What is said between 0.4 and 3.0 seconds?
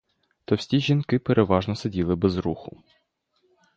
Товсті жінки переважно сиділи без руху.